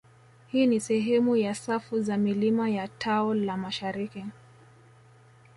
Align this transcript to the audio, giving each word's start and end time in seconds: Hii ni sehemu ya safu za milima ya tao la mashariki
Hii 0.47 0.67
ni 0.67 0.79
sehemu 0.79 1.35
ya 1.35 1.55
safu 1.55 2.01
za 2.01 2.17
milima 2.17 2.69
ya 2.69 2.87
tao 2.87 3.33
la 3.33 3.57
mashariki 3.57 4.25